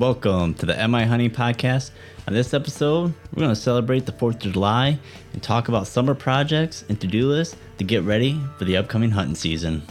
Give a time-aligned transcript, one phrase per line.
[0.00, 1.90] Welcome to the MI Hunting Podcast.
[2.26, 4.98] On this episode, we're going to celebrate the 4th of July
[5.34, 9.10] and talk about summer projects and to do lists to get ready for the upcoming
[9.10, 9.82] hunting season.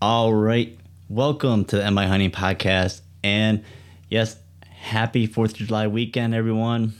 [0.00, 0.78] All right,
[1.10, 3.02] welcome to the MI Hunting Podcast.
[3.22, 3.62] And
[4.08, 6.94] yes, happy 4th of July weekend, everyone.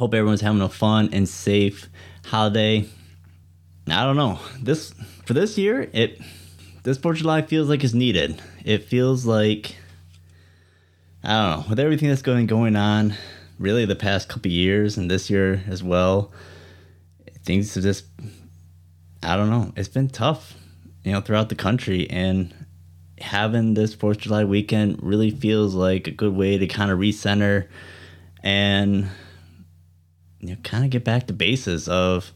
[0.00, 1.90] Hope everyone's having a fun and safe
[2.24, 2.88] holiday.
[3.86, 4.40] I don't know.
[4.58, 4.94] This
[5.26, 6.18] for this year, it
[6.84, 8.40] this 4th of July feels like it's needed.
[8.64, 9.76] It feels like
[11.22, 13.12] I don't know, with everything that's going going on,
[13.58, 16.32] really the past couple years and this year as well,
[17.44, 18.06] things have just
[19.22, 19.70] I don't know.
[19.76, 20.54] It's been tough,
[21.04, 22.54] you know, throughout the country and
[23.18, 26.98] having this 4th of July weekend really feels like a good way to kind of
[26.98, 27.68] recenter
[28.42, 29.06] and
[30.40, 32.32] you know, kind of get back to bases of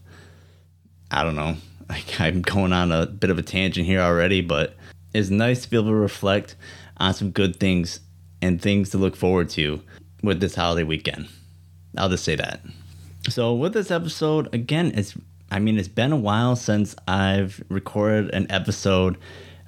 [1.11, 1.55] I don't know.
[1.87, 4.75] Like I'm going on a bit of a tangent here already, but
[5.13, 6.55] it's nice to be able to reflect
[6.97, 7.99] on some good things
[8.41, 9.83] and things to look forward to
[10.23, 11.29] with this holiday weekend.
[11.95, 12.61] I'll just say that.
[13.29, 15.15] So with this episode, again, it's
[15.51, 19.17] I mean it's been a while since I've recorded an episode.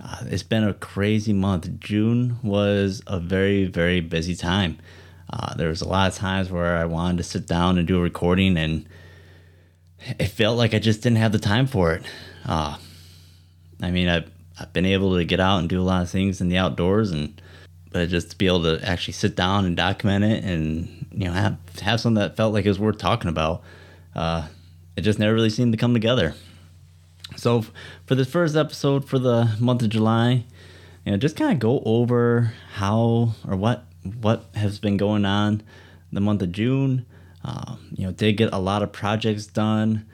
[0.03, 1.79] Uh, it's been a crazy month.
[1.79, 4.79] June was a very very busy time.
[5.29, 7.97] Uh, there was a lot of times where I wanted to sit down and do
[7.97, 8.87] a recording, and
[10.19, 12.03] it felt like I just didn't have the time for it.
[12.45, 12.77] Uh,
[13.81, 16.39] I mean, I've, I've been able to get out and do a lot of things
[16.39, 17.41] in the outdoors, and
[17.91, 21.33] but just to be able to actually sit down and document it, and you know,
[21.33, 23.63] have have something that felt like it was worth talking about,
[24.15, 24.47] uh,
[24.95, 26.35] it just never really seemed to come together.
[27.35, 27.65] So,
[28.05, 30.45] for this first episode for the month of July,
[31.05, 33.83] you know, just kind of go over how or what
[34.21, 35.63] what has been going on
[36.11, 37.05] the month of June.
[37.43, 40.05] Uh, you know, did get a lot of projects done,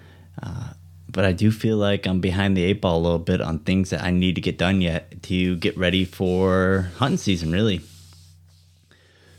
[0.42, 0.74] uh,
[1.10, 3.90] but I do feel like I'm behind the eight ball a little bit on things
[3.90, 7.82] that I need to get done yet to get ready for hunting season, really.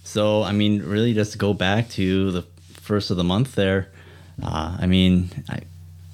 [0.03, 3.91] So, I mean, really, just to go back to the first of the month there.
[4.43, 5.61] Uh, I mean, I,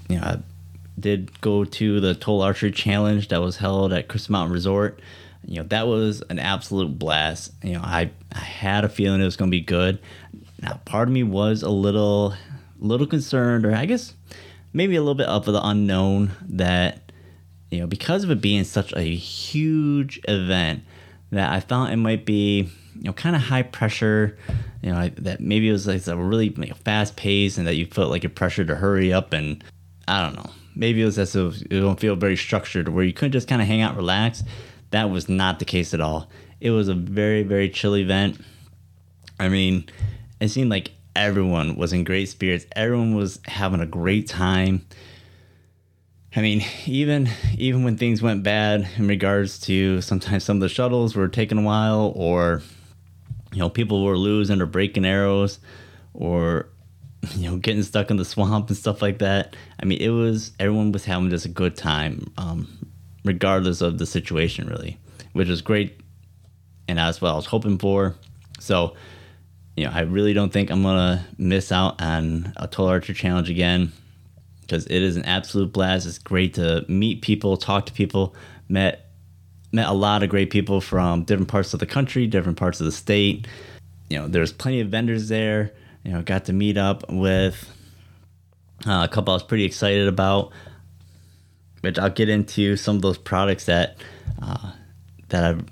[0.08, 0.38] you know, I
[0.98, 5.00] did go to the Total Archery Challenge that was held at Crystal Mountain Resort
[5.44, 7.52] you know that was an absolute blast.
[7.62, 9.98] You know i i had a feeling it was going to be good.
[10.60, 12.34] Now part of me was a little
[12.78, 14.14] little concerned or i guess
[14.72, 17.12] maybe a little bit of the unknown that
[17.70, 20.82] you know because of it being such a huge event
[21.30, 24.36] that i thought it might be you know kind of high pressure.
[24.82, 27.86] You know that maybe it was like a really like, fast pace and that you
[27.86, 29.62] felt like you're pressured to hurry up and
[30.08, 30.50] i don't know.
[30.74, 33.60] Maybe it was as if it don't feel very structured where you couldn't just kind
[33.60, 34.42] of hang out relax
[34.90, 36.28] that was not the case at all.
[36.60, 38.40] It was a very, very chill event.
[39.38, 39.88] I mean,
[40.40, 42.66] it seemed like everyone was in great spirits.
[42.76, 44.86] Everyone was having a great time.
[46.34, 50.68] I mean, even even when things went bad in regards to sometimes some of the
[50.68, 52.62] shuttles were taking a while, or
[53.52, 55.58] you know, people were losing or breaking arrows,
[56.14, 56.68] or
[57.34, 59.56] you know, getting stuck in the swamp and stuff like that.
[59.80, 62.32] I mean, it was everyone was having just a good time.
[62.36, 62.89] Um,
[63.24, 64.98] regardless of the situation, really,
[65.32, 66.00] which is great.
[66.88, 68.16] And that's what I was hoping for.
[68.58, 68.96] So,
[69.76, 73.48] you know, I really don't think I'm gonna miss out on a Total Archer Challenge
[73.48, 73.92] again
[74.62, 76.06] because it is an absolute blast.
[76.06, 78.34] It's great to meet people, talk to people.
[78.68, 79.10] Met
[79.72, 82.86] met a lot of great people from different parts of the country, different parts of
[82.86, 83.46] the state.
[84.08, 85.72] You know, there's plenty of vendors there.
[86.04, 87.68] You know, got to meet up with
[88.86, 90.52] uh, a couple I was pretty excited about
[91.80, 93.96] which I'll get into some of those products that
[94.42, 94.72] uh,
[95.28, 95.66] that I'm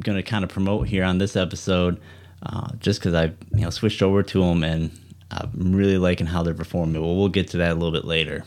[0.00, 2.00] going to kind of promote here on this episode,
[2.42, 4.90] uh, just because I've you know switched over to them and
[5.30, 7.00] I'm really liking how they're performing.
[7.00, 8.44] Well, we'll get to that a little bit later.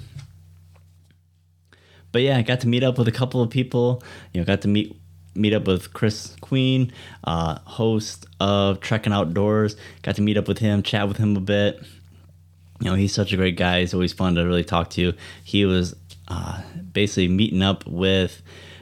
[2.12, 4.02] But yeah, I got to meet up with a couple of people.
[4.31, 4.96] You know, got to meet
[5.34, 6.93] meet up with Chris Queen,
[7.26, 9.76] uh, host of Trekking Outdoors.
[10.02, 11.81] Got to meet up with him, chat with him a bit.
[12.79, 13.81] You know, he's such a great guy.
[13.81, 15.14] He's always fun to really talk to.
[15.43, 15.96] He was
[16.27, 16.61] uh,
[16.93, 18.41] basically meeting up with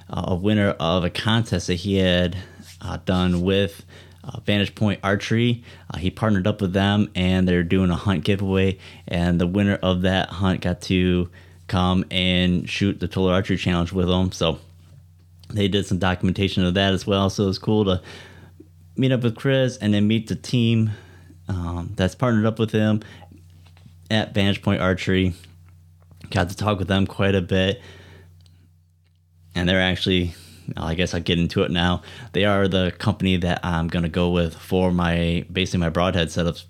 [0.09, 2.37] uh, a winner of a contest that he had
[2.81, 3.85] uh, done with
[4.23, 5.63] uh, Vantage Point Archery.
[5.89, 8.77] Uh, he partnered up with them and they're doing a hunt giveaway.
[9.07, 11.29] And the winner of that hunt got to
[11.67, 14.31] come and shoot the Total Archery Challenge with them.
[14.31, 14.59] So
[15.49, 17.29] they did some documentation of that as well.
[17.29, 18.01] So it's cool to
[18.95, 20.91] meet up with Chris and then meet the team
[21.47, 23.01] um, that's partnered up with him
[24.09, 25.33] at Vantage Point Archery
[26.29, 27.81] got to talk with them quite a bit.
[29.55, 30.33] And they're actually,
[30.75, 32.01] I guess I'll get into it now.
[32.31, 36.29] They are the company that I'm going to go with for my basically my broadhead
[36.29, 36.63] setups,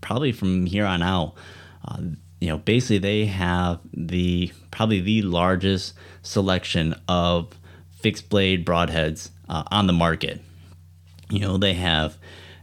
[0.00, 1.34] probably from here on out.
[1.86, 1.98] Uh,
[2.40, 7.54] you know, basically they have the probably the largest selection of
[7.90, 10.40] fixed blade broadheads uh, on the market.
[11.28, 12.16] You know, they have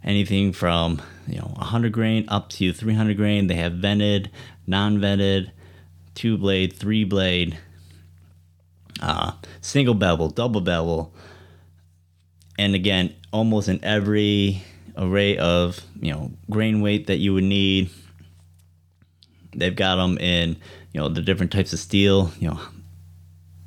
[0.03, 3.47] anything from you know 100 grain up to 300 grain.
[3.47, 4.31] They have vented,
[4.65, 5.51] non-vented,
[6.17, 7.59] two blade, three blade,
[9.01, 11.13] uh, single bevel, double bevel,
[12.57, 14.63] and again, almost in every
[14.97, 17.91] array of you know grain weight that you would need.
[19.55, 20.57] They've got them in
[20.91, 22.59] you know the different types of steel, you know,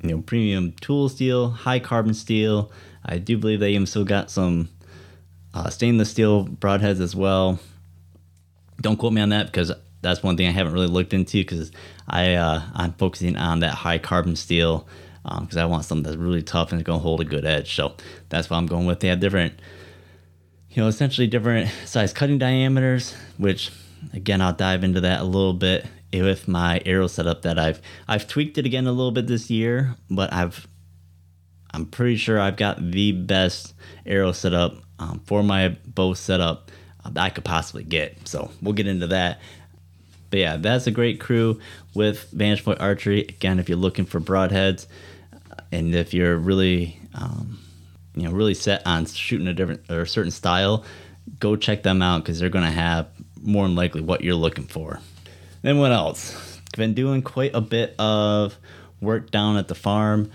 [0.03, 2.69] you know premium tool steel, high carbon steel.
[3.05, 4.67] I do believe they even still got some
[5.53, 7.59] uh, stainless steel broadheads as well.
[8.81, 9.71] Don't quote me on that because
[10.01, 11.71] that's one thing I haven't really looked into because
[12.07, 14.87] I uh, I'm focusing on that high carbon steel
[15.23, 17.45] because um, I want something that's really tough and is going to hold a good
[17.45, 17.75] edge.
[17.75, 17.95] So
[18.29, 18.99] that's what I'm going with.
[18.99, 19.53] They have different,
[20.71, 23.71] you know, essentially different size cutting diameters, which
[24.13, 28.27] again I'll dive into that a little bit with my arrow setup that I've I've
[28.27, 30.67] tweaked it again a little bit this year, but I've
[31.73, 33.73] I'm pretty sure I've got the best
[34.05, 36.71] arrow setup um, for my bow setup
[37.05, 38.27] uh, that I could possibly get.
[38.27, 39.39] So we'll get into that.
[40.31, 41.59] But yeah, that's a great crew
[41.93, 43.21] with Vantage Point Archery.
[43.21, 44.87] Again, if you're looking for broadheads,
[45.33, 47.59] uh, and if you're really, um,
[48.15, 50.85] you know, really set on shooting a different or a certain style,
[51.39, 53.07] go check them out because they're going to have
[53.41, 54.99] more than likely what you're looking for.
[55.61, 56.59] Then what else?
[56.77, 58.57] Been doing quite a bit of
[59.01, 60.31] work down at the farm.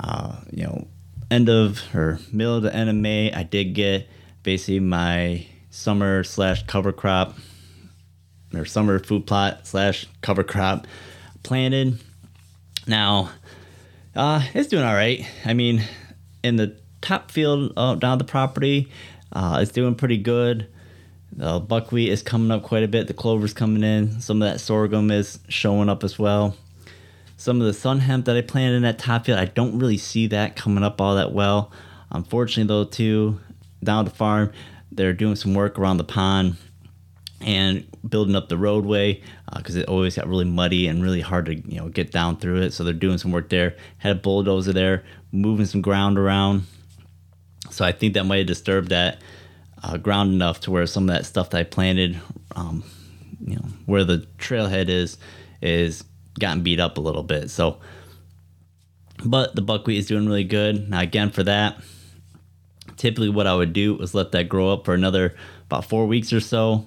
[0.00, 0.88] Uh, you know,
[1.30, 4.08] end of or middle to end of May, I did get
[4.42, 7.34] basically my summer slash cover crop
[8.56, 10.86] or summer food plot slash cover crop
[11.42, 12.00] planted.
[12.86, 13.30] Now,
[14.14, 15.24] uh, it's doing all right.
[15.44, 15.82] I mean,
[16.42, 18.90] in the top field uh, down the property,
[19.32, 20.68] uh, it's doing pretty good.
[21.32, 23.08] The buckwheat is coming up quite a bit.
[23.08, 24.20] The clover's coming in.
[24.20, 26.56] Some of that sorghum is showing up as well.
[27.36, 29.96] Some of the sun hemp that I planted in that top field, I don't really
[29.96, 31.72] see that coming up all that well.
[32.12, 33.40] Unfortunately, though, too,
[33.82, 34.52] down the farm,
[34.92, 36.56] they're doing some work around the pond
[37.44, 39.20] and building up the roadway
[39.54, 42.36] because uh, it always got really muddy and really hard to you know get down
[42.38, 42.72] through it.
[42.72, 43.76] So they're doing some work there.
[43.98, 46.64] Had a bulldozer there, moving some ground around.
[47.70, 49.20] So I think that might have disturbed that
[49.82, 52.18] uh, ground enough to where some of that stuff that I planted,
[52.56, 52.82] um,
[53.44, 55.18] you know, where the trailhead is,
[55.60, 56.04] is
[56.38, 57.50] gotten beat up a little bit.
[57.50, 57.78] So,
[59.24, 60.88] but the buckwheat is doing really good.
[60.88, 61.78] Now, again, for that,
[62.96, 65.34] typically what I would do is let that grow up for another
[65.66, 66.86] about four weeks or so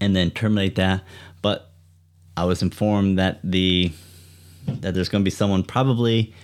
[0.00, 1.02] and then terminate that.
[1.42, 1.70] But
[2.36, 3.92] I was informed that the
[4.66, 6.34] that there's going to be someone probably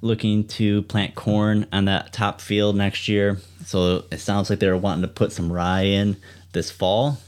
[0.00, 3.38] looking to plant corn on that top field next year.
[3.64, 6.16] So it sounds like they're wanting to put some rye in
[6.52, 7.18] this fall.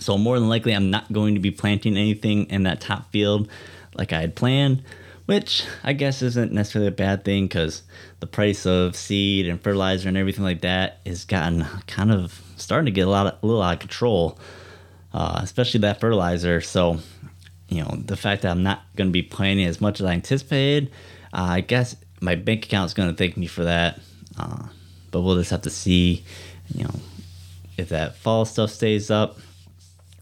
[0.00, 3.48] So more than likely, I'm not going to be planting anything in that top field
[3.94, 4.84] like I had planned,
[5.26, 7.82] which I guess isn't necessarily a bad thing because
[8.20, 12.86] the price of seed and fertilizer and everything like that has gotten kind of starting
[12.86, 14.38] to get a lot of, a little out of control,
[15.12, 16.60] uh, especially that fertilizer.
[16.60, 16.98] So,
[17.68, 20.12] you know, the fact that I'm not going to be planting as much as I
[20.12, 20.90] anticipated,
[21.32, 24.00] uh, I guess my bank account is going to thank me for that.
[24.38, 24.68] Uh,
[25.10, 26.24] but we'll just have to see,
[26.74, 26.94] you know,
[27.76, 29.38] if that fall stuff stays up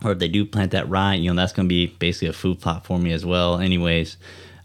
[0.04, 2.32] or if they do plant that rye, you know, that's going to be basically a
[2.32, 4.16] food plot for me as well, anyways.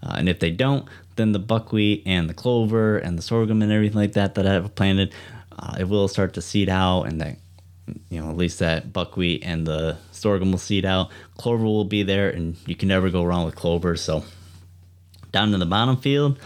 [0.03, 3.71] Uh, and if they don't, then the buckwheat and the clover and the sorghum and
[3.71, 5.13] everything like that that I have planted,
[5.57, 7.37] uh, it will start to seed out, and that,
[8.09, 11.09] you know, at least that buckwheat and the sorghum will seed out.
[11.37, 13.95] Clover will be there, and you can never go wrong with clover.
[13.95, 14.23] So,
[15.31, 16.39] down in the bottom field,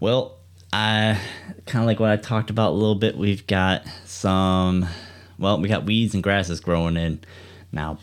[0.00, 0.38] well,
[0.72, 1.20] I
[1.66, 3.16] kind of like what I talked about a little bit.
[3.16, 4.86] We've got some,
[5.38, 7.20] well, we got weeds and grasses growing in
[7.74, 7.98] now,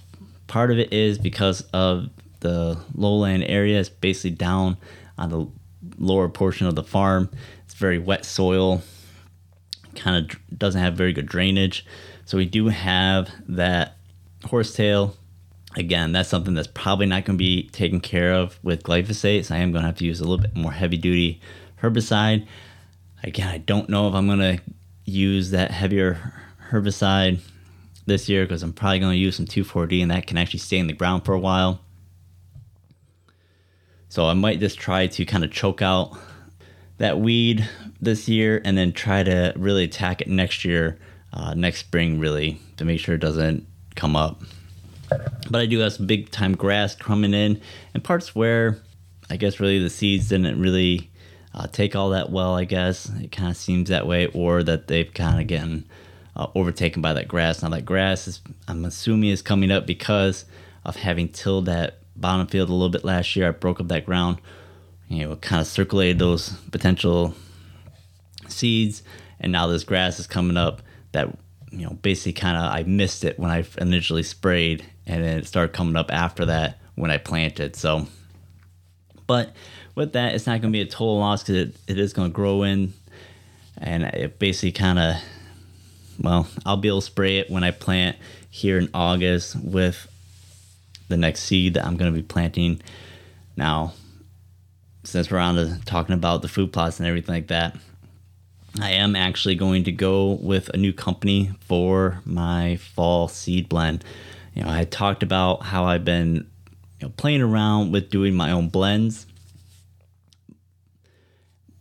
[0.47, 2.09] part of it is because of
[2.41, 3.79] the lowland area.
[3.79, 4.77] It's basically down
[5.17, 5.47] on the
[5.97, 7.29] lower portion of the farm.
[7.65, 8.81] It's very wet soil,
[9.95, 11.85] kind of doesn't have very good drainage.
[12.31, 13.97] So we do have that
[14.45, 15.17] horsetail.
[15.75, 19.43] Again, that's something that's probably not going to be taken care of with glyphosate.
[19.43, 21.41] So I am going to have to use a little bit more heavy duty
[21.83, 22.47] herbicide.
[23.21, 24.61] Again, I don't know if I'm going to
[25.03, 26.33] use that heavier
[26.69, 27.41] herbicide
[28.05, 30.77] this year because I'm probably going to use some 2,4-D and that can actually stay
[30.77, 31.81] in the ground for a while.
[34.07, 36.17] So I might just try to kind of choke out
[36.97, 37.67] that weed
[37.99, 40.97] this year and then try to really attack it next year,
[41.33, 44.41] uh, next spring, really, to make sure it doesn't come up.
[45.49, 47.61] But I do have some big time grass coming in
[47.93, 48.81] and parts where
[49.29, 51.09] I guess really the seeds didn't really
[51.53, 53.09] uh, take all that well, I guess.
[53.21, 55.85] It kind of seems that way, or that they've kind of gotten
[56.35, 57.61] uh, overtaken by that grass.
[57.61, 60.45] Now that grass is, I'm assuming, is coming up because
[60.85, 63.47] of having tilled that bottom field a little bit last year.
[63.47, 64.39] I broke up that ground,
[65.07, 67.33] you know, kind of circulated those potential
[68.47, 69.03] seeds,
[69.39, 70.81] and now this grass is coming up
[71.11, 71.35] that
[71.71, 75.47] you know basically kind of I missed it when I initially sprayed, and then it
[75.47, 77.75] started coming up after that when I planted.
[77.75, 78.07] So,
[79.27, 79.53] but
[79.95, 82.29] with that, it's not going to be a total loss because it, it is going
[82.29, 82.93] to grow in,
[83.77, 85.15] and it basically kind of
[86.19, 88.17] well, I'll be able to spray it when I plant
[88.49, 90.07] here in August with
[91.07, 92.81] the next seed that I'm going to be planting.
[93.55, 93.93] Now,
[95.03, 97.75] since we're on to talking about the food plots and everything like that,
[98.79, 104.05] I am actually going to go with a new company for my fall seed blend.
[104.53, 106.47] You know, I talked about how I've been
[106.99, 109.25] you know, playing around with doing my own blends.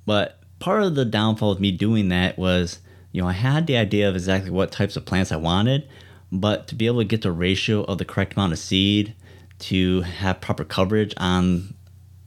[0.04, 2.80] But part of the downfall of me doing that was,
[3.12, 5.88] you know, I had the idea of exactly what types of plants I wanted,
[6.32, 9.14] but to be able to get the ratio of the correct amount of seed
[9.60, 11.74] to have proper coverage on,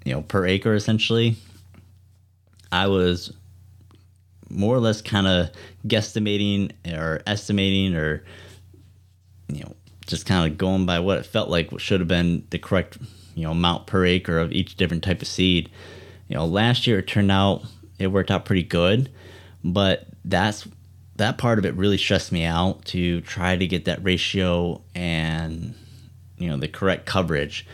[0.05, 1.35] you know, per acre essentially,
[2.71, 3.33] I was
[4.53, 5.49] more or less kind of
[5.87, 8.23] guesstimating or estimating or
[9.47, 12.45] you know just kind of going by what it felt like what should have been
[12.49, 12.97] the correct
[13.35, 15.69] you know amount per acre of each different type of seed.
[16.27, 17.63] You know last year it turned out
[17.99, 19.11] it worked out pretty good
[19.63, 20.67] but that's
[21.15, 25.75] that part of it really stressed me out to try to get that ratio and
[26.37, 27.65] you know the correct coverage.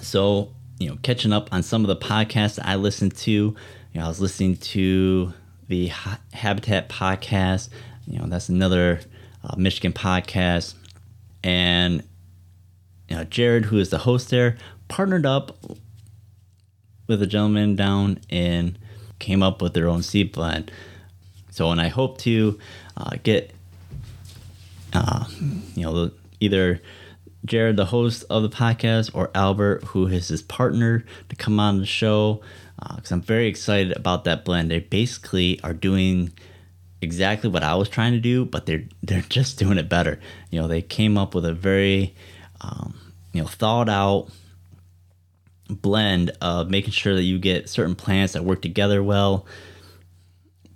[0.00, 0.52] So
[0.82, 3.54] you know catching up on some of the podcasts i listened to
[3.92, 5.32] you know, I was listening to
[5.68, 5.88] the
[6.32, 7.68] Habitat podcast.
[8.06, 9.00] You know, that's another
[9.44, 10.74] uh, Michigan podcast,
[11.44, 12.02] and
[13.08, 14.56] you know, Jared, who is the host there,
[14.88, 15.58] partnered up
[17.06, 18.78] with a gentleman down and
[19.18, 20.70] came up with their own seed blend.
[21.50, 22.58] So, and I hope to
[22.96, 23.52] uh, get,
[24.94, 25.26] uh,
[25.74, 26.80] you know, either
[27.44, 31.78] Jared, the host of the podcast, or Albert, who is his partner, to come on
[31.78, 32.40] the show
[32.96, 34.70] because uh, I'm very excited about that blend.
[34.70, 36.32] They basically are doing
[37.00, 40.20] exactly what I was trying to do, but they're they're just doing it better.
[40.50, 42.14] You know, they came up with a very
[42.60, 42.94] um,
[43.32, 44.28] you know thought out
[45.68, 49.46] blend of making sure that you get certain plants that work together well,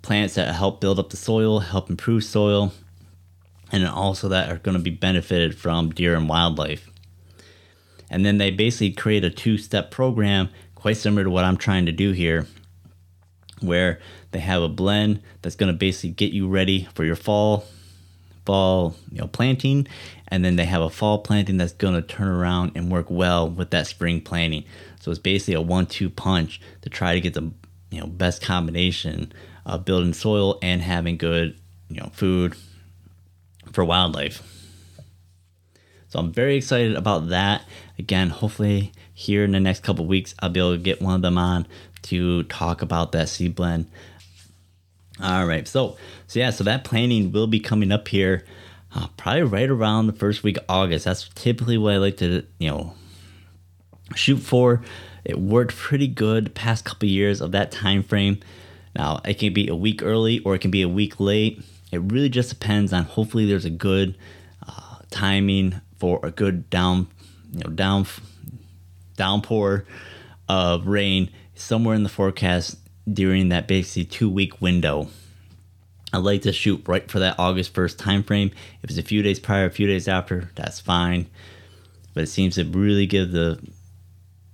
[0.01, 2.73] plants that help build up the soil, help improve soil,
[3.71, 6.89] and also that are going to be benefited from deer and wildlife.
[8.09, 11.85] And then they basically create a two step program quite similar to what I'm trying
[11.87, 12.47] to do here,
[13.59, 13.99] where
[14.31, 17.65] they have a blend that's going to basically get you ready for your fall
[18.45, 19.85] fall you know planting
[20.29, 23.49] and then they have a fall planting that's going to turn around and work well
[23.49, 24.63] with that spring planting
[25.01, 27.51] so it's basically a one-two punch to try to get the
[27.91, 29.33] you know best combination
[29.65, 31.57] of building soil and having good
[31.89, 32.55] you know food
[33.71, 34.41] for wildlife
[36.07, 37.63] so i'm very excited about that
[37.97, 41.23] again hopefully here in the next couple weeks, I'll be able to get one of
[41.23, 41.65] them on
[42.03, 43.89] to talk about that seed blend.
[45.19, 45.97] All right, so
[46.27, 48.45] so yeah, so that planning will be coming up here,
[48.93, 51.05] uh, probably right around the first week of August.
[51.05, 52.93] That's typically what I like to you know
[54.13, 54.83] shoot for.
[55.25, 58.39] It worked pretty good the past couple years of that time frame.
[58.95, 61.63] Now it can be a week early or it can be a week late.
[61.91, 63.03] It really just depends on.
[63.03, 64.17] Hopefully, there's a good
[64.67, 67.07] uh, timing for a good down,
[67.53, 68.05] you know, down
[69.15, 69.85] downpour
[70.47, 72.77] of rain somewhere in the forecast
[73.11, 75.07] during that basically two week window.
[76.13, 78.51] I like to shoot right for that August 1st time frame.
[78.81, 81.27] If it's a few days prior, a few days after, that's fine.
[82.13, 83.59] But it seems to really give the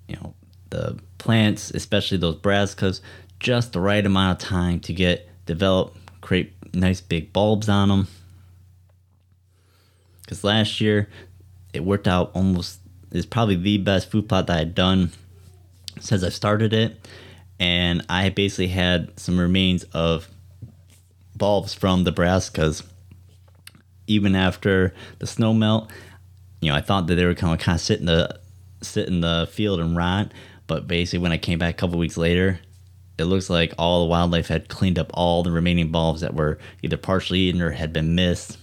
[0.08, 0.34] you know
[0.70, 3.02] the plants, especially those brassicas,
[3.40, 8.08] just the right amount of time to get develop, create nice big bulbs on them.
[10.22, 11.10] Because last year
[11.74, 12.80] it worked out almost
[13.12, 15.12] is probably the best food plot that I've done
[16.00, 17.08] since I started it.
[17.60, 20.28] And I basically had some remains of
[21.36, 22.84] bulbs from the brassicas.
[24.08, 25.90] Even after the snow melt,
[26.60, 28.40] you know, I thought that they were kind of kind of sit in the
[28.82, 30.34] sit in the field and rot.
[30.68, 32.60] But basically, when I came back a couple weeks later,
[33.18, 36.58] it looks like all the wildlife had cleaned up all the remaining bulbs that were
[36.82, 38.58] either partially eaten or had been missed.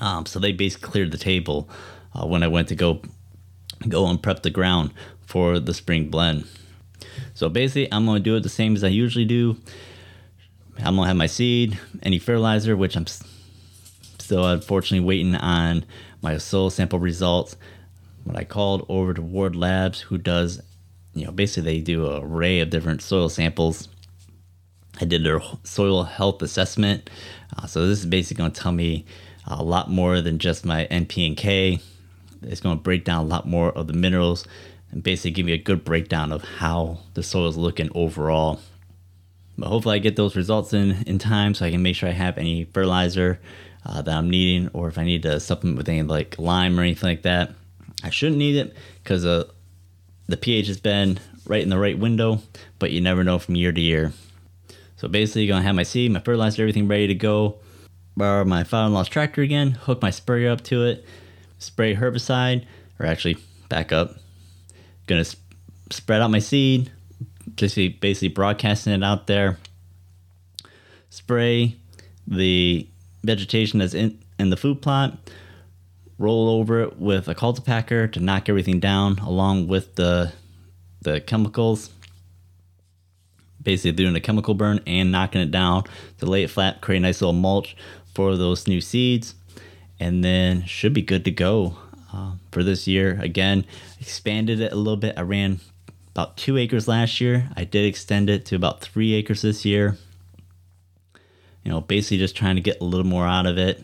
[0.00, 1.68] Um, so they basically cleared the table
[2.14, 3.02] uh, when I went to go
[3.88, 6.46] go and prep the ground for the spring blend.
[7.34, 9.56] So basically, I'm going to do it the same as I usually do.
[10.78, 15.84] I'm going to have my seed, any fertilizer, which I'm still unfortunately waiting on
[16.22, 17.56] my soil sample results.
[18.24, 20.60] What I called over to Ward Labs, who does,
[21.14, 23.88] you know, basically they do an array of different soil samples.
[25.00, 27.10] I did their soil health assessment.
[27.56, 29.04] Uh, so this is basically going to tell me
[29.46, 31.80] a lot more than just my NP and K.
[32.42, 34.46] It's going to break down a lot more of the minerals
[34.90, 38.60] and basically give me a good breakdown of how the soil is looking overall.
[39.58, 42.12] But hopefully, I get those results in in time so I can make sure I
[42.12, 43.40] have any fertilizer
[43.84, 46.82] uh, that I'm needing, or if I need to supplement with any like lime or
[46.82, 47.52] anything like that.
[48.02, 49.44] I shouldn't need it because uh,
[50.30, 52.40] the pH has been right in the right window,
[52.78, 54.12] but you never know from year to year.
[54.96, 57.56] So basically, gonna have my seed, my fertilizer, everything ready to go.
[58.16, 61.04] Borrow my father-in-law's tractor again, hook my sprayer up to it,
[61.58, 62.66] spray herbicide,
[62.98, 64.16] or actually back up.
[65.06, 65.40] Gonna sp-
[65.90, 66.92] spread out my seed,
[67.56, 69.58] just basically broadcasting it out there.
[71.08, 71.76] Spray
[72.26, 72.86] the
[73.24, 75.18] vegetation that's in, in the food plot.
[76.20, 80.34] Roll over it with a cultipacker to knock everything down, along with the
[81.00, 81.88] the chemicals
[83.62, 85.84] basically doing a chemical burn and knocking it down
[86.18, 87.74] to lay it flat, create a nice little mulch
[88.14, 89.34] for those new seeds,
[89.98, 91.78] and then should be good to go
[92.12, 93.18] uh, for this year.
[93.22, 93.64] Again,
[93.98, 95.16] expanded it a little bit.
[95.16, 95.60] I ran
[96.14, 97.48] about two acres last year.
[97.56, 99.96] I did extend it to about three acres this year.
[101.64, 103.82] You know, basically just trying to get a little more out of it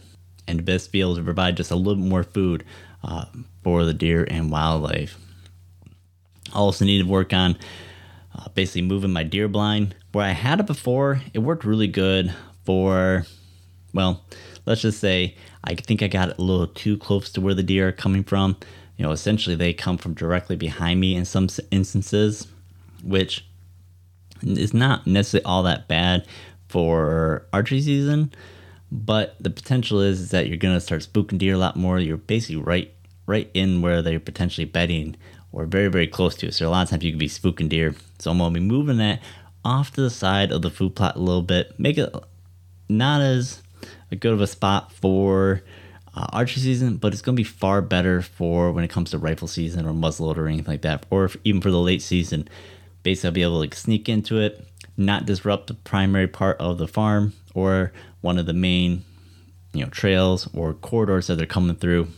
[0.49, 2.65] and best be able to provide just a little more food
[3.03, 3.27] uh,
[3.63, 5.19] for the deer and wildlife.
[6.53, 7.57] I Also need to work on
[8.35, 9.95] uh, basically moving my deer blind.
[10.13, 12.35] Where I had it before, it worked really good
[12.65, 13.25] for,
[13.93, 14.25] well,
[14.65, 17.63] let's just say I think I got it a little too close to where the
[17.63, 18.57] deer are coming from.
[18.97, 22.47] You know, essentially they come from directly behind me in some instances,
[23.03, 23.45] which
[24.43, 26.27] is not necessarily all that bad
[26.69, 28.33] for archery season.
[28.91, 31.99] But the potential is, is that you're gonna start spooking deer a lot more.
[31.99, 32.93] You're basically right
[33.27, 35.17] right in where they're potentially bedding
[35.53, 36.55] or very, very close to it.
[36.55, 37.95] So a lot of times you could be spooking deer.
[38.19, 39.21] So I'm gonna be moving that
[39.65, 42.15] off to the side of the food plot a little bit, make it
[42.89, 43.63] not as
[44.21, 45.63] good of a spot for
[46.15, 49.49] uh, archery season, but it's gonna be far better for when it comes to rifle
[49.49, 52.49] season or muzzleloader or anything like that, or if, even for the late season.
[53.03, 56.79] Basically, I'll be able to like, sneak into it, not disrupt the primary part of
[56.79, 57.93] the farm or
[58.27, 59.05] one of the main,
[59.73, 62.09] you know, trails or corridors that they're coming through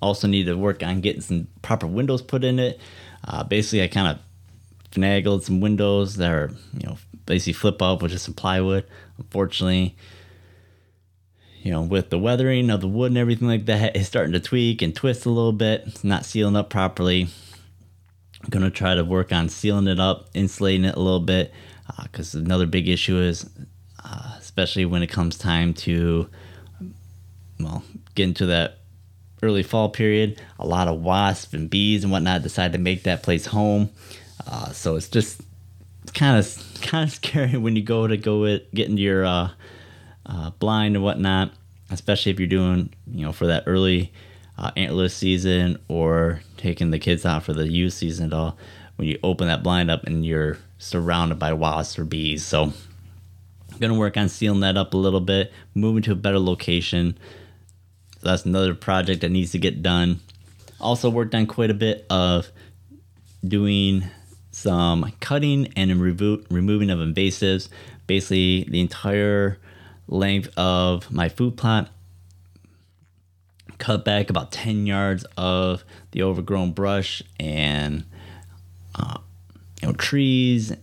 [0.00, 2.80] also need to work on getting some proper windows put in it.
[3.22, 4.18] Uh, basically, I kind of
[4.90, 8.86] finagled some windows that are, you know, basically flip up with just some plywood.
[9.18, 9.94] Unfortunately,
[11.62, 14.40] you know, with the weathering of the wood and everything like that, it's starting to
[14.40, 15.84] tweak and twist a little bit.
[15.86, 17.28] It's not sealing up properly.
[18.42, 21.52] I'm going to try to work on sealing it up, insulating it a little bit,
[22.02, 23.48] because uh, another big issue is,
[24.04, 26.28] uh, especially when it comes time to,
[27.58, 27.82] well,
[28.14, 28.78] get into that
[29.42, 33.22] early fall period, a lot of wasps and bees and whatnot decide to make that
[33.22, 33.90] place home.
[34.46, 35.40] Uh, so it's just
[36.14, 39.50] kind of kind of scary when you go to go it, get into your uh,
[40.26, 41.52] uh, blind and whatnot,
[41.90, 44.12] especially if you're doing you know for that early
[44.58, 48.56] uh, antlerless season or taking the kids out for the youth season at all.
[48.96, 52.74] When you open that blind up and you're surrounded by wasps or bees, so
[53.80, 57.18] gonna work on sealing that up a little bit, moving to a better location.
[58.20, 60.20] So that's another project that needs to get done.
[60.80, 62.50] Also worked on quite a bit of
[63.46, 64.04] doing
[64.52, 67.68] some cutting and remo- removing of invasives.
[68.06, 69.58] Basically, the entire
[70.08, 71.88] length of my food plot.
[73.78, 78.04] Cut back about 10 yards of the overgrown brush and
[78.94, 79.18] uh,
[79.80, 80.74] you know trees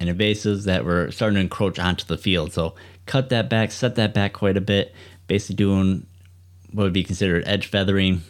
[0.00, 2.52] and invasives that were starting to encroach onto the field.
[2.52, 2.74] So
[3.06, 4.94] cut that back, set that back quite a bit.
[5.26, 6.06] Basically doing
[6.72, 8.22] what would be considered edge feathering.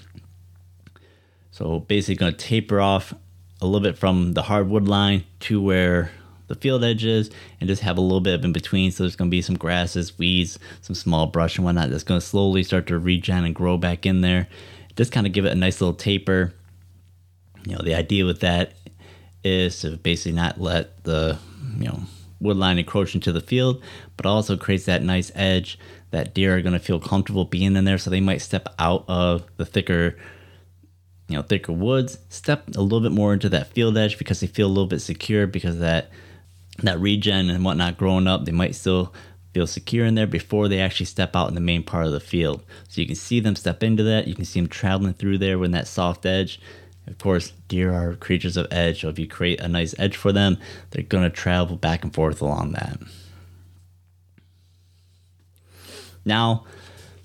[1.52, 3.14] So basically going to taper off
[3.62, 6.10] a little bit from the hardwood line to where
[6.48, 7.30] the field edge is
[7.60, 8.90] and just have a little bit of in between.
[8.90, 12.20] So there's going to be some grasses, weeds, some small brush and whatnot that's going
[12.20, 14.48] to slowly start to regen and grow back in there.
[14.96, 16.52] Just kind of give it a nice little taper.
[17.64, 18.72] You know, the idea with that
[19.44, 21.38] is to basically not let the,
[21.78, 22.00] you know,
[22.40, 23.82] wood line encroach into the field,
[24.16, 25.78] but also creates that nice edge
[26.10, 27.98] that deer are going to feel comfortable being in there.
[27.98, 30.16] So they might step out of the thicker,
[31.28, 34.46] you know, thicker woods, step a little bit more into that field edge because they
[34.46, 36.10] feel a little bit secure because that
[36.78, 39.12] that regen and whatnot growing up, they might still
[39.52, 42.20] feel secure in there before they actually step out in the main part of the
[42.20, 42.64] field.
[42.88, 44.26] So you can see them step into that.
[44.26, 46.60] You can see them traveling through there when that soft edge.
[47.06, 49.00] Of course, deer are creatures of edge.
[49.00, 50.58] So if you create a nice edge for them,
[50.90, 52.98] they're going to travel back and forth along that.
[56.24, 56.64] Now,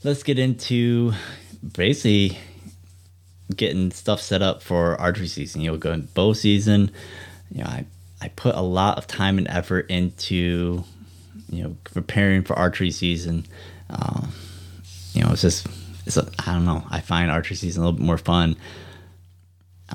[0.03, 1.13] let's get into
[1.73, 2.37] basically
[3.55, 5.61] getting stuff set up for archery season.
[5.61, 6.91] You know, going bow season.
[7.51, 7.85] You know, I
[8.21, 10.83] I put a lot of time and effort into
[11.49, 13.45] you know preparing for archery season.
[13.89, 14.31] Um,
[15.13, 15.67] you know, it's just
[16.05, 16.83] it's a, I don't know.
[16.89, 18.55] I find archery season a little bit more fun.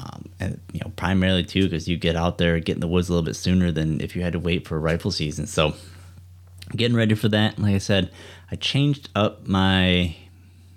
[0.01, 3.09] Um, and you know, primarily too because you get out there, get in the woods
[3.09, 5.47] a little bit sooner than if you had to wait for rifle season.
[5.47, 5.75] So,
[6.75, 7.59] getting ready for that.
[7.59, 8.11] Like I said,
[8.51, 10.17] I changed up my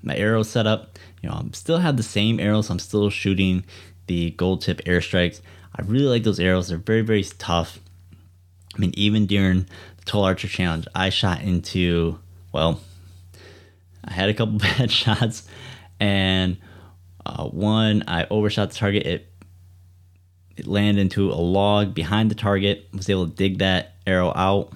[0.02, 1.00] my arrow setup.
[1.22, 2.70] You know, I'm still have the same arrows.
[2.70, 3.64] I'm still shooting
[4.08, 5.40] the gold tip airstrikes.
[5.74, 6.68] I really like those arrows.
[6.68, 7.80] They're very very tough.
[8.76, 12.20] I mean, even during the Total Archer Challenge, I shot into
[12.52, 12.82] well,
[14.04, 15.48] I had a couple bad shots,
[16.00, 16.58] and
[17.26, 19.06] uh, one I overshot the target.
[19.06, 19.30] It
[20.56, 22.88] it landed into a log behind the target.
[22.94, 24.74] Was able to dig that arrow out.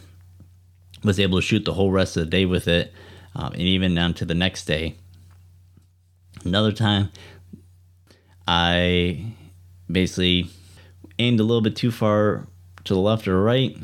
[1.03, 2.93] Was able to shoot the whole rest of the day with it,
[3.35, 4.95] um, and even down to the next day.
[6.43, 7.11] Another time,
[8.47, 9.33] I
[9.91, 10.49] basically
[11.19, 12.47] aimed a little bit too far
[12.85, 13.77] to the left or right.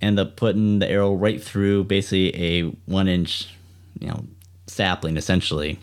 [0.00, 3.54] End up putting the arrow right through basically a one inch,
[3.98, 4.24] you know,
[4.66, 5.78] sapling essentially.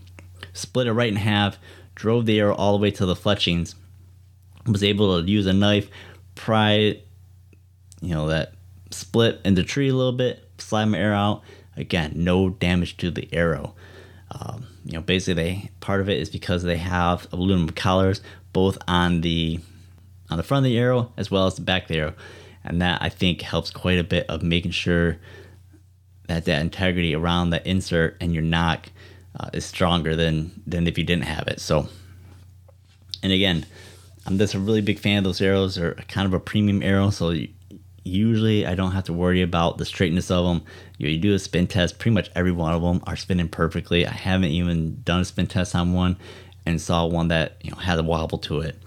[0.53, 1.57] Split it right in half,
[1.95, 3.75] drove the arrow all the way to the fletchings.
[4.65, 5.89] Was able to use a knife,
[6.35, 7.01] pry,
[8.01, 8.53] you know, that
[8.91, 11.43] split in the tree a little bit, slide my arrow out.
[11.77, 13.73] Again, no damage to the arrow.
[14.31, 18.21] Um, you know, basically, they part of it is because they have aluminum collars
[18.53, 19.59] both on the
[20.29, 22.13] on the front of the arrow as well as the back of the arrow,
[22.63, 25.17] and that I think helps quite a bit of making sure
[26.27, 28.89] that that integrity around the insert and your nock
[29.39, 31.59] uh, is stronger than than if you didn't have it.
[31.59, 31.87] So,
[33.23, 33.65] and again,
[34.25, 35.75] I'm just a really big fan of those arrows.
[35.75, 37.33] They're kind of a premium arrow, so
[38.03, 40.63] usually I don't have to worry about the straightness of them.
[40.97, 44.05] You, you do a spin test, pretty much every one of them are spinning perfectly.
[44.05, 46.17] I haven't even done a spin test on one
[46.65, 48.77] and saw one that you know had a wobble to it.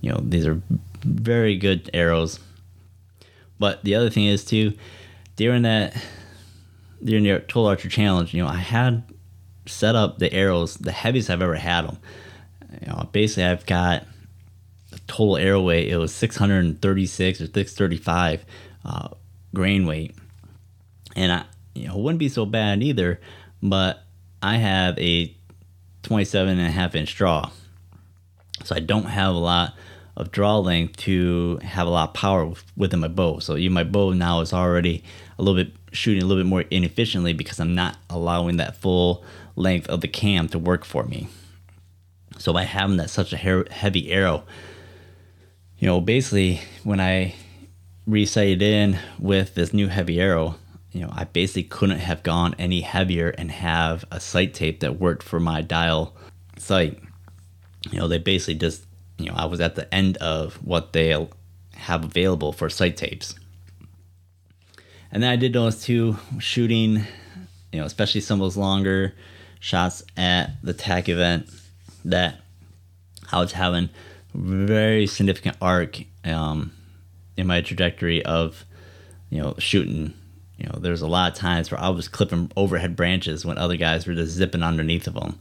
[0.00, 0.60] You know, these are
[1.04, 2.40] very good arrows.
[3.58, 4.72] But the other thing is too,
[5.36, 5.96] during that
[7.04, 9.02] during the Total Archer Challenge, you know, I had
[9.66, 11.98] set up the arrows the heaviest I've ever had them.
[12.80, 14.06] You know, basically I've got
[14.92, 15.88] a total arrow weight.
[15.88, 18.44] It was 636 or 635
[18.84, 19.08] uh,
[19.54, 20.14] grain weight,
[21.14, 21.44] and I
[21.74, 23.20] you know it wouldn't be so bad either.
[23.62, 24.02] But
[24.42, 25.34] I have a
[26.02, 27.50] 27 and a half inch draw,
[28.64, 29.74] so I don't have a lot
[30.16, 33.38] of draw length to have a lot of power within my bow.
[33.38, 35.04] So even my bow now is already
[35.38, 39.24] a little bit shooting a little bit more inefficiently because I'm not allowing that full
[39.56, 41.28] length of the cam to work for me.
[42.38, 44.44] So by having that such a heavy arrow,
[45.78, 47.34] you know, basically when I
[48.06, 50.56] resighted in with this new heavy arrow,
[50.92, 55.00] you know, I basically couldn't have gone any heavier and have a sight tape that
[55.00, 56.14] worked for my dial
[56.58, 57.00] sight.
[57.90, 58.84] You know, they basically just,
[59.18, 61.28] you know, I was at the end of what they
[61.74, 63.34] have available for sight tapes.
[65.10, 67.04] And then I did notice too, shooting,
[67.72, 69.14] you know, especially some of those longer
[69.62, 71.48] shots at the TAC event,
[72.04, 72.40] that
[73.30, 73.88] I was having
[74.34, 76.72] very significant arc um,
[77.36, 78.64] in my trajectory of
[79.30, 80.14] you know shooting.
[80.58, 83.76] You know, there's a lot of times where I was clipping overhead branches when other
[83.76, 85.38] guys were just zipping underneath of them,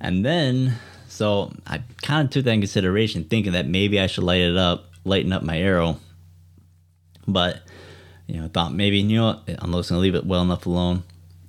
[0.00, 0.74] and then
[1.08, 4.56] so I kind of took that in consideration, thinking that maybe I should light it
[4.56, 5.98] up, lighten up my arrow,
[7.26, 7.62] but
[8.28, 11.02] you know, I thought maybe you know I'm just gonna leave it well enough alone.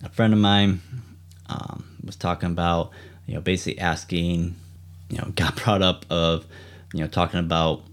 [0.03, 0.81] A friend of mine
[1.49, 2.91] um, was talking about
[3.25, 4.55] you know basically asking,
[5.09, 6.45] you know, got brought up of
[6.93, 7.83] you know, talking about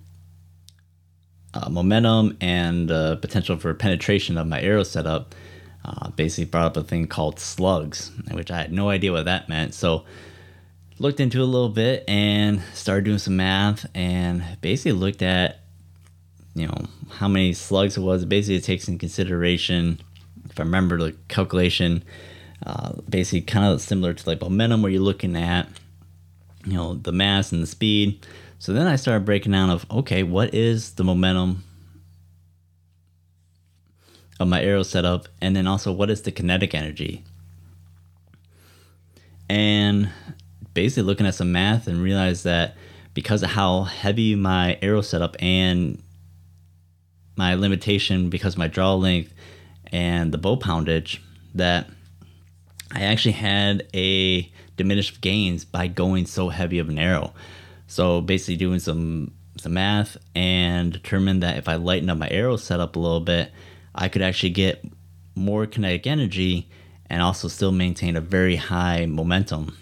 [1.54, 5.34] uh, momentum and uh, potential for penetration of my arrow setup,
[5.84, 9.48] uh, basically brought up a thing called slugs, which I had no idea what that
[9.48, 9.74] meant.
[9.74, 10.04] So
[10.98, 15.60] looked into a little bit and started doing some math and basically looked at
[16.54, 18.24] you know how many slugs it was.
[18.24, 20.00] Basically, it takes in consideration,
[20.48, 22.02] if I remember the calculation,
[22.64, 25.68] uh, basically kind of similar to like momentum, where you're looking at
[26.64, 28.24] you know the mass and the speed
[28.58, 31.62] so then I started breaking down of okay, what is the momentum
[34.40, 37.22] of my arrow setup, and then also what is the kinetic energy?
[39.48, 40.10] And
[40.74, 42.74] basically looking at some math and realized that
[43.14, 46.02] because of how heavy my arrow setup and
[47.36, 49.32] my limitation because my draw length
[49.92, 51.22] and the bow poundage
[51.54, 51.88] that
[52.92, 57.32] I actually had a diminished gains by going so heavy of an arrow.
[57.86, 62.56] So basically doing some some math and determined that if I lighten up my arrow
[62.56, 63.50] setup a little bit,
[63.94, 64.84] I could actually get
[65.34, 66.68] more kinetic energy
[67.08, 69.76] and also still maintain a very high momentum.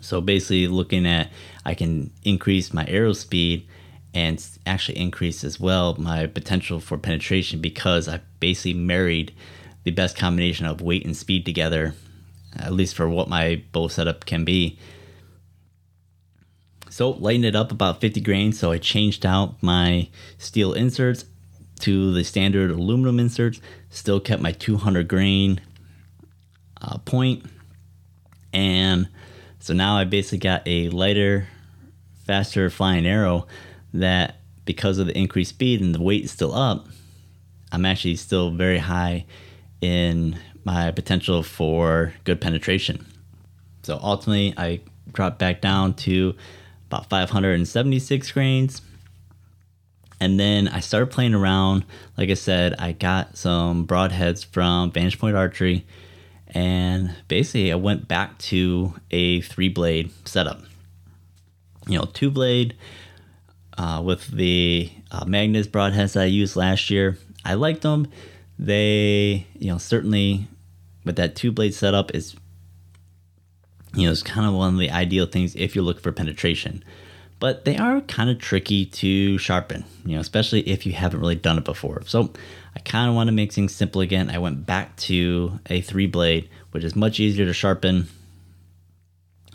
[0.00, 1.30] So basically looking at
[1.64, 3.66] I can increase my arrow speed
[4.14, 9.32] and actually increase as well my potential for penetration because I basically married
[9.88, 11.94] the best combination of weight and speed together
[12.56, 14.78] at least for what my bow setup can be.
[16.90, 18.58] So lighten it up about 50 grains.
[18.58, 21.24] So I changed out my steel inserts
[21.80, 23.60] to the standard aluminum inserts.
[23.90, 25.60] Still kept my 200 grain
[26.80, 27.44] uh, point.
[28.52, 29.08] And
[29.60, 31.46] so now I basically got a lighter,
[32.26, 33.46] faster flying arrow
[33.94, 36.88] that because of the increased speed and the weight is still up,
[37.70, 39.26] I'm actually still very high
[39.80, 43.06] in my potential for good penetration.
[43.82, 44.80] So ultimately, I
[45.12, 46.34] dropped back down to
[46.88, 48.82] about 576 grains.
[50.20, 51.84] And then I started playing around.
[52.16, 55.86] Like I said, I got some broadheads from Vantage Point Archery.
[56.48, 60.62] And basically, I went back to a three blade setup.
[61.86, 62.76] You know, two blade
[63.76, 67.16] uh, with the uh, Magnus broadheads I used last year.
[67.44, 68.08] I liked them.
[68.58, 70.48] They, you know, certainly
[71.04, 72.34] with that two blade setup is,
[73.94, 76.82] you know, it's kind of one of the ideal things if you're looking for penetration.
[77.40, 81.36] But they are kind of tricky to sharpen, you know, especially if you haven't really
[81.36, 82.02] done it before.
[82.04, 82.32] So
[82.74, 84.28] I kind of want to make things simple again.
[84.28, 88.08] I went back to a three blade, which is much easier to sharpen.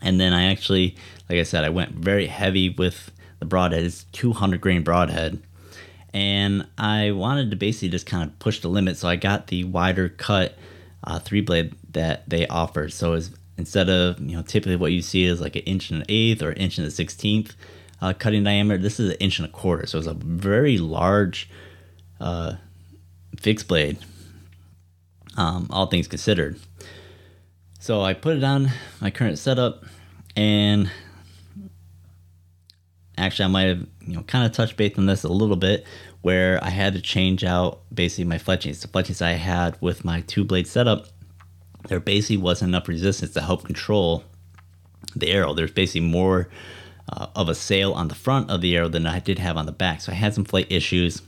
[0.02, 0.96] And then I actually,
[1.30, 3.84] like I said, I went very heavy with the broadhead.
[3.84, 5.42] It's 200 grain broadhead
[6.14, 8.98] and I wanted to basically just kind of push the limit.
[8.98, 10.58] So I got the wider cut
[11.04, 12.94] uh, three blade that they offered.
[12.94, 16.02] So was, instead of you know typically what you see is like an inch and
[16.02, 17.56] an eighth or an inch and a sixteenth
[18.02, 19.86] uh, cutting diameter, this is an inch and a quarter.
[19.88, 21.50] So it's a very large
[22.20, 22.56] uh,
[23.40, 23.98] fixed blade.
[25.36, 26.60] Um, all things considered.
[27.80, 28.70] So I put it on
[29.02, 29.84] my current setup,
[30.36, 30.92] and
[33.18, 35.86] actually I might have you know kind of touched base on this a little bit
[36.22, 38.82] where I had to change out basically my fletchings.
[38.82, 41.08] The fletchings I had with my two blade setup,
[41.90, 44.24] there basically wasn't enough resistance to help control
[45.16, 45.54] the arrow.
[45.54, 46.50] There's basically more
[47.12, 49.66] uh, of a sail on the front of the arrow than I did have on
[49.66, 50.00] the back.
[50.02, 51.22] So I had some flight issues.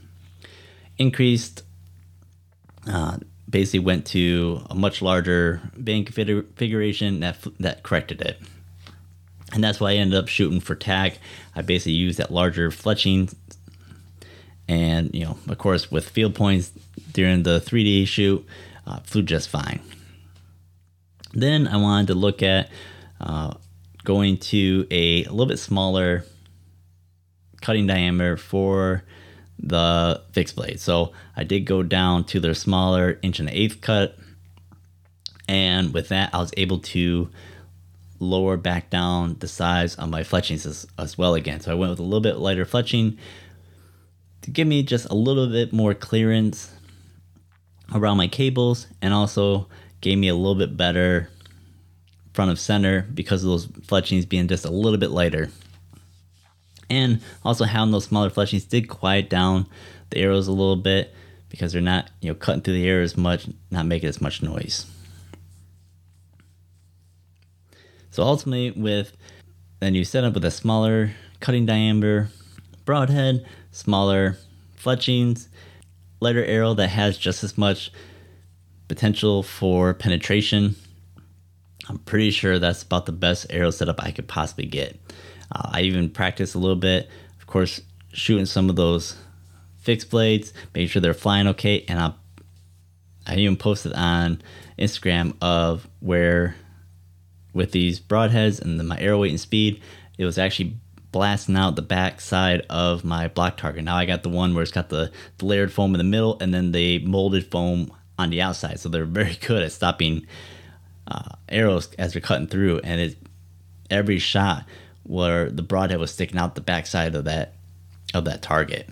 [0.97, 1.63] Increased,
[2.87, 3.17] uh,
[3.49, 8.39] basically went to a much larger band configuration that that corrected it
[9.53, 11.19] and that's why I ended up shooting for TAC.
[11.55, 13.33] I basically used that larger fletching,
[14.67, 16.71] and you know, of course, with field points
[17.11, 18.45] during the 3D shoot,
[18.87, 19.79] uh, flew just fine.
[21.33, 22.69] Then I wanted to look at
[23.19, 23.53] uh,
[24.03, 26.23] going to a, a little bit smaller
[27.61, 29.03] cutting diameter for
[29.57, 30.79] the fixed blade.
[30.79, 34.17] So I did go down to their smaller inch and an eighth cut,
[35.47, 37.29] and with that, I was able to
[38.19, 41.59] lower back down the size on my fletchings as, as well again.
[41.59, 43.17] So I went with a little bit lighter fletching
[44.41, 46.71] to give me just a little bit more clearance
[47.93, 49.67] around my cables and also
[50.01, 51.29] gave me a little bit better
[52.33, 55.49] front of center because of those fletchings being just a little bit lighter.
[56.89, 59.67] And also having those smaller fletchings did quiet down
[60.09, 61.13] the arrows a little bit
[61.49, 64.43] because they're not, you know, cutting through the air as much, not making as much
[64.43, 64.85] noise.
[68.15, 69.11] So ultimately, with
[69.81, 72.29] a new setup with a smaller cutting diameter
[72.85, 74.37] broadhead, smaller
[74.77, 75.49] fletchings,
[76.21, 77.91] lighter arrow that has just as much
[78.87, 80.77] potential for penetration.
[81.89, 84.97] I'm pretty sure that's about the best arrow setup I could possibly get.
[85.51, 87.09] Uh, I even practiced a little bit,
[87.41, 87.81] of course,
[88.13, 89.17] shooting some of those
[89.81, 92.13] fixed blades, making sure they're flying okay, and I
[93.27, 94.41] I even posted on
[94.79, 96.55] Instagram of where
[97.55, 99.81] with these broadheads and my arrow weight and speed,
[100.19, 100.75] it was actually
[101.11, 103.85] blasting out the back side of my block target.
[103.85, 106.37] Now I got the one where it's got the, the layered foam in the middle
[106.41, 108.79] and then the molded foam on the outside.
[108.79, 110.27] So they're very good at stopping
[111.07, 112.81] uh, arrows as they're cutting through.
[112.83, 113.17] And it
[113.89, 114.65] every shot
[115.03, 117.53] where the broadhead was sticking out the backside of that
[118.13, 118.89] of that target.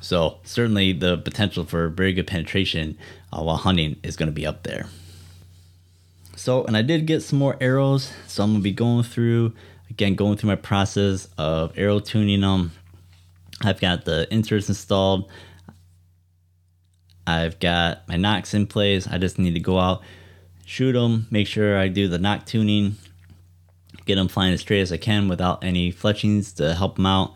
[0.00, 2.98] So certainly the potential for very good penetration
[3.32, 4.86] uh, while hunting is going to be up there.
[6.36, 8.12] So, and I did get some more arrows.
[8.26, 9.54] So I'm gonna be going through
[9.90, 12.72] again, going through my process of arrow tuning them.
[13.62, 15.30] I've got the inserts installed.
[17.26, 19.06] I've got my nocks in place.
[19.06, 20.02] I just need to go out,
[20.64, 22.96] shoot them, make sure I do the nock tuning,
[24.06, 27.34] get them flying as straight as I can without any fletchings to help them out.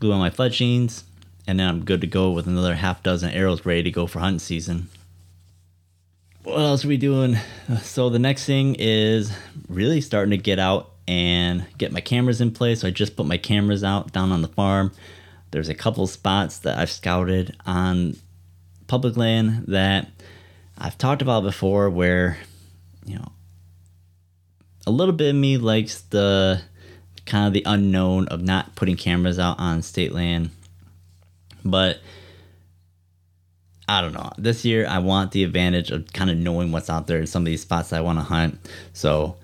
[0.00, 1.04] Glue on my fletchings,
[1.46, 4.18] and then I'm good to go with another half dozen arrows ready to go for
[4.18, 4.88] hunting season
[6.44, 7.36] what else are we doing?
[7.82, 9.32] So the next thing is
[9.68, 12.80] really starting to get out and get my cameras in place.
[12.80, 14.92] So I just put my cameras out down on the farm.
[15.50, 18.16] There's a couple spots that I've scouted on
[18.86, 20.10] public land that
[20.78, 22.38] I've talked about before where
[23.04, 23.32] you know,
[24.86, 26.62] a little bit of me likes the
[27.24, 30.50] kind of the unknown of not putting cameras out on state land.
[31.64, 32.00] But
[33.88, 34.30] I don't know.
[34.38, 37.42] This year, I want the advantage of kind of knowing what's out there in some
[37.42, 38.58] of these spots I want to hunt.
[38.92, 39.36] So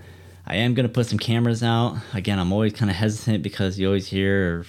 [0.47, 1.99] I am going to put some cameras out.
[2.15, 4.65] Again, I'm always kind of hesitant because you always hear,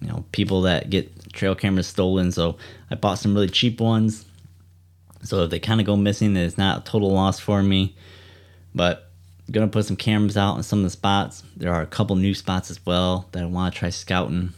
[0.00, 2.32] you know, people that get trail cameras stolen.
[2.32, 2.58] So
[2.90, 4.26] I bought some really cheap ones.
[5.22, 7.96] So if they kind of go missing, it's not a total loss for me.
[8.74, 9.10] But
[9.46, 11.42] I'm gonna put some cameras out in some of the spots.
[11.56, 14.52] There are a couple new spots as well that I want to try scouting.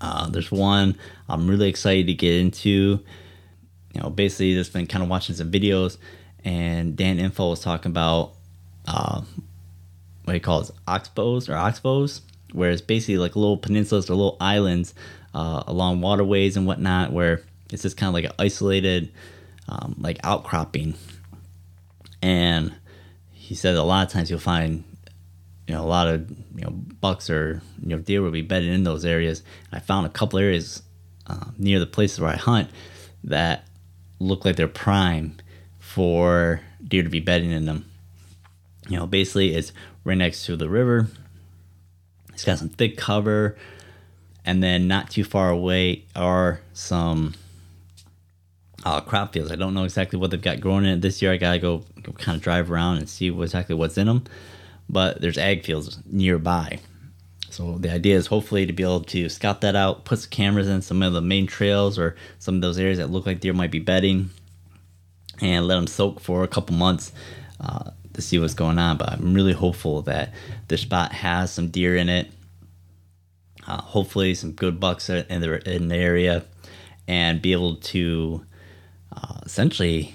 [0.00, 0.96] Uh, there's one
[1.28, 3.00] I'm really excited to get into.
[3.94, 5.96] You know, basically just been kind of watching some videos,
[6.44, 8.32] and Dan Infalt was talking about
[8.86, 9.22] uh,
[10.24, 12.20] what he calls oxbows or oxbows,
[12.52, 14.94] where it's basically like little peninsulas or little islands
[15.34, 19.10] uh, along waterways and whatnot, where it's just kind of like an isolated
[19.68, 20.94] um, like outcropping,
[22.22, 22.74] and
[23.32, 24.84] he said a lot of times you'll find
[25.68, 28.70] you know a lot of you know bucks or you know deer will be bedded
[28.70, 29.42] in those areas.
[29.70, 30.82] I found a couple areas
[31.26, 32.70] uh, near the places where I hunt
[33.24, 33.68] that
[34.18, 35.36] look like they're prime
[35.78, 37.84] for deer to be bedding in them.
[38.88, 39.72] You know, basically it's
[40.04, 41.08] right next to the river.
[42.32, 43.56] It's got some thick cover,
[44.46, 47.34] and then not too far away are some
[48.86, 49.52] uh, crop fields.
[49.52, 51.30] I don't know exactly what they've got growing in it this year.
[51.30, 54.24] I gotta go, go kind of drive around and see what, exactly what's in them.
[54.88, 56.80] But there's ag fields nearby.
[57.50, 60.68] So the idea is hopefully to be able to scout that out, put some cameras
[60.68, 63.52] in some of the main trails or some of those areas that look like deer
[63.52, 64.30] might be bedding,
[65.40, 67.12] and let them soak for a couple months
[67.60, 68.96] uh, to see what's going on.
[68.98, 70.32] But I'm really hopeful that
[70.68, 72.30] this spot has some deer in it.
[73.66, 76.44] Uh, hopefully, some good bucks in the in the area,
[77.06, 78.44] and be able to
[79.12, 80.14] uh, essentially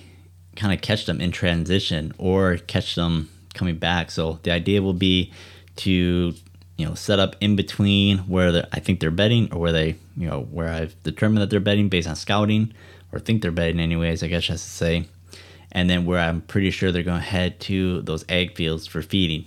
[0.56, 4.12] kind of catch them in transition or catch them coming back.
[4.12, 5.32] So the idea will be
[5.78, 6.34] to
[6.78, 10.30] you know set up in between where I think they're bedding or where they you
[10.30, 12.74] know where I've determined that they're bedding based on scouting
[13.12, 14.24] or think they're bedding anyways.
[14.24, 15.06] I guess I should say,
[15.72, 19.02] and then where I'm pretty sure they're going to head to those ag fields for
[19.02, 19.46] feeding.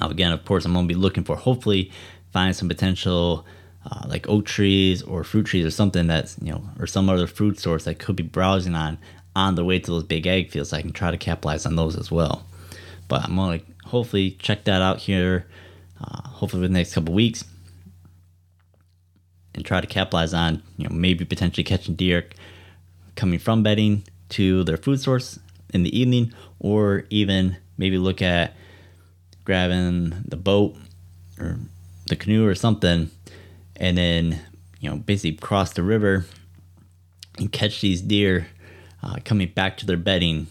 [0.00, 1.90] Now, again, of course, I'm going to be looking for hopefully
[2.32, 3.46] find some potential
[3.90, 7.26] uh, like oak trees or fruit trees or something that's you know or some other
[7.26, 8.98] fruit source that could be browsing on
[9.36, 10.72] on the way to those big ag fields.
[10.72, 12.44] I can try to capitalize on those as well.
[13.08, 15.46] But I'm gonna hopefully check that out here,
[16.00, 17.44] uh, hopefully within the next couple weeks,
[19.54, 22.28] and try to capitalize on you know maybe potentially catching deer
[23.16, 25.38] coming from bedding to their food source
[25.74, 28.54] in the evening, or even maybe look at
[29.44, 30.76] grabbing the boat
[31.40, 31.58] or
[32.06, 33.10] the canoe or something
[33.78, 34.40] and then
[34.80, 36.26] you know basically cross the river
[37.38, 38.48] and catch these deer
[39.02, 40.48] uh, coming back to their bedding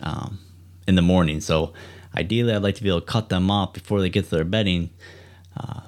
[0.00, 0.38] um,
[0.86, 1.40] in the morning.
[1.40, 1.72] So
[2.16, 4.44] ideally, I'd like to be able to cut them off before they get to their
[4.44, 4.90] bedding.
[5.56, 5.80] Uh,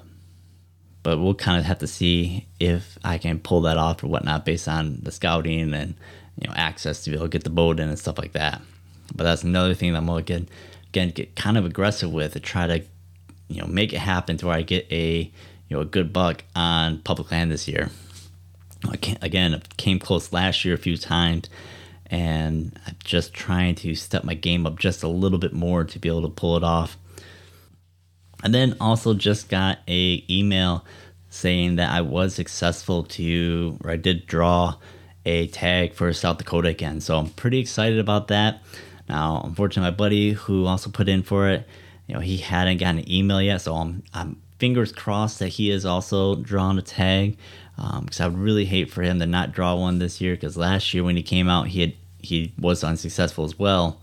[1.03, 4.45] but we'll kind of have to see if I can pull that off or whatnot
[4.45, 5.95] based on the scouting and
[6.39, 8.61] you know access to be able to get the boat in and stuff like that.
[9.15, 10.47] But that's another thing that I'm gonna get
[10.89, 12.83] again get kind of aggressive with to try to
[13.47, 15.31] you know make it happen to where I get a
[15.67, 17.89] you know a good buck on public land this year.
[18.87, 21.49] I can't, again, came close last year a few times,
[22.09, 25.99] and I'm just trying to step my game up just a little bit more to
[25.99, 26.97] be able to pull it off.
[28.43, 30.85] And then also just got a email
[31.29, 34.75] saying that I was successful to, or I did draw
[35.25, 37.01] a tag for South Dakota again.
[37.01, 38.61] So I'm pretty excited about that.
[39.07, 41.67] Now, unfortunately, my buddy who also put in for it,
[42.07, 45.69] you know, he hadn't gotten an email yet, so I'm I'm fingers crossed that he
[45.69, 47.37] has also drawn a tag
[47.75, 50.57] because um, I would really hate for him to not draw one this year because
[50.57, 53.99] last year when he came out he had he was unsuccessful as well.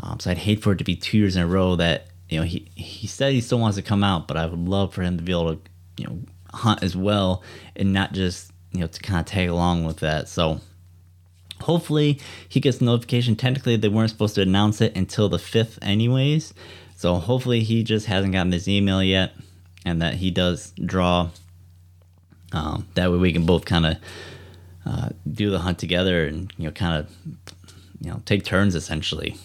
[0.00, 2.38] Um, so I'd hate for it to be two years in a row that you
[2.38, 5.02] know he he said he still wants to come out, but I would love for
[5.02, 5.60] him to be able to
[5.96, 6.18] you know
[6.52, 7.42] hunt as well
[7.74, 10.28] and not just you know to kind of tag along with that.
[10.28, 10.60] So
[11.62, 13.36] hopefully he gets notification.
[13.36, 16.52] Technically they weren't supposed to announce it until the fifth anyways.
[16.96, 19.32] So hopefully he just hasn't gotten his email yet
[19.84, 21.30] and that he does draw.
[22.52, 23.96] Um, that way we can both kind of
[24.86, 27.10] uh, do the hunt together and you know kind of
[28.00, 29.36] you know take turns essentially.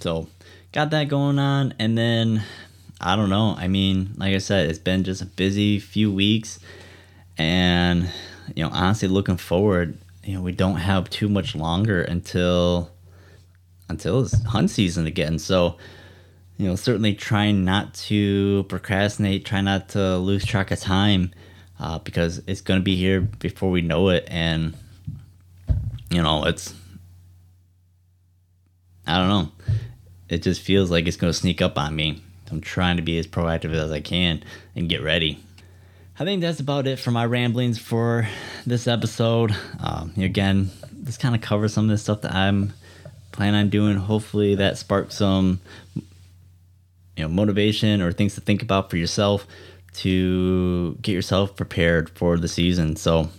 [0.00, 0.28] So
[0.72, 2.44] got that going on, and then
[3.00, 3.54] I don't know.
[3.58, 6.58] I mean, like I said, it's been just a busy few weeks,
[7.36, 8.10] and
[8.54, 9.98] you know honestly looking forward.
[10.22, 12.90] You know we don't have too much longer until
[13.88, 15.38] until it's hunt season again.
[15.38, 15.76] So
[16.56, 21.32] you know, certainly trying not to procrastinate, try not to lose track of time
[21.80, 24.24] uh, because it's going to be here before we know it.
[24.28, 24.76] And,
[26.14, 26.74] you know, it's,
[29.06, 29.52] I don't know.
[30.28, 32.22] it just feels like it's going to sneak up on me.
[32.50, 34.44] I'm trying to be as proactive as I can
[34.76, 35.42] and get ready.
[36.18, 38.28] I think that's about it for my ramblings for
[38.64, 39.54] this episode.
[39.80, 42.72] Um, again, this kind of covers some of the stuff that I'm
[43.32, 43.96] planning on doing.
[43.96, 45.60] Hopefully, that sparks some
[47.16, 49.46] you know motivation or things to think about for yourself
[49.94, 52.94] to get yourself prepared for the season.
[52.96, 53.30] So,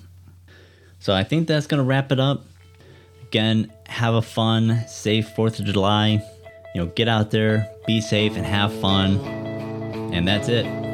[0.99, 2.45] so I think that's gonna wrap it up.
[3.35, 6.23] Again, have a fun, safe Fourth of July.
[6.73, 9.17] You know, get out there, be safe, and have fun.
[10.13, 10.84] And that's it.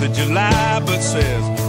[0.00, 1.59] 4th of July, but says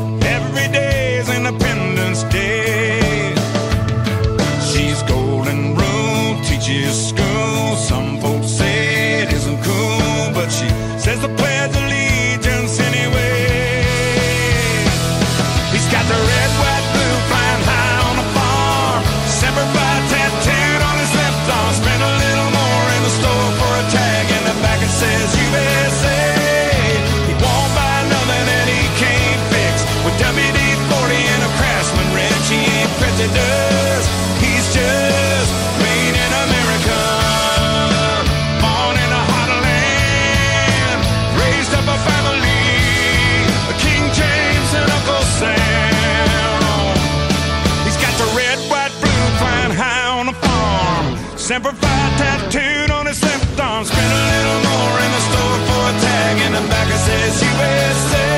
[51.83, 53.83] five tattooed on his left arm.
[53.85, 58.29] Spent a little more in the store for a tag, the back says USA.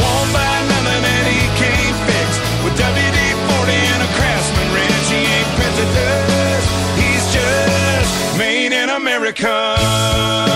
[0.00, 2.30] Won't buy nothing that he can't fix
[2.62, 5.08] with WD-40 and a Craftsman wrench.
[5.10, 5.50] He ain't.
[7.00, 10.49] He's just made in America.